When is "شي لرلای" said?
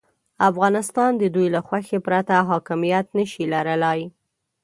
3.31-4.01